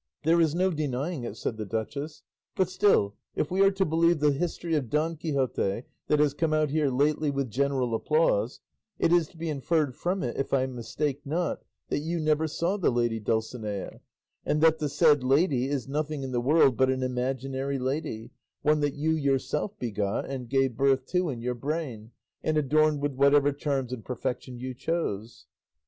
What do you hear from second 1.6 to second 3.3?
duchess; "but still,